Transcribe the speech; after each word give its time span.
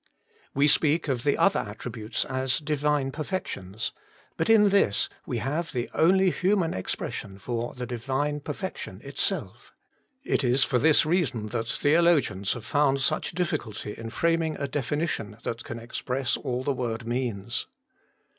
We 0.55 0.67
speak 0.67 1.07
of 1.07 1.23
the 1.23 1.37
other 1.37 1.59
attributes 1.59 2.25
as 2.25 2.57
Divine 2.57 3.11
perfections, 3.11 3.91
but 4.35 4.49
in 4.49 4.69
this 4.69 5.09
we 5.27 5.37
have 5.37 5.73
the 5.73 5.91
only 5.93 6.31
human 6.31 6.73
expression 6.73 7.37
for 7.37 7.75
the 7.75 7.85
Divine 7.85 8.39
Perfection 8.39 9.01
itself 9.03 9.75
It 10.23 10.43
is 10.43 10.63
for 10.63 10.79
this 10.79 11.05
reason 11.05 11.49
that 11.49 11.67
theologians 11.67 12.53
have 12.53 12.65
found 12.65 12.99
such 12.99 13.33
difficulty 13.33 13.93
in 13.95 14.09
framing 14.09 14.55
a 14.55 14.67
definition 14.67 15.37
that 15.43 15.63
can 15.63 15.77
express 15.77 16.35
all 16.35 16.63
the 16.63 16.73
word 16.73 17.05
means. 17.05 17.67